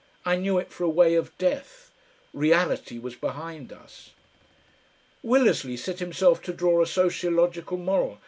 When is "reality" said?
2.33-2.97